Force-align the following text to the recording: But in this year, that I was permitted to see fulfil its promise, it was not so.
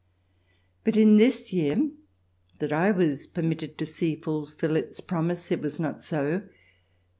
But 0.83 0.97
in 0.97 1.17
this 1.17 1.53
year, 1.53 1.91
that 2.57 2.73
I 2.73 2.89
was 2.89 3.27
permitted 3.27 3.77
to 3.77 3.85
see 3.85 4.15
fulfil 4.15 4.75
its 4.75 4.99
promise, 4.99 5.51
it 5.51 5.61
was 5.61 5.79
not 5.79 6.01
so. 6.01 6.41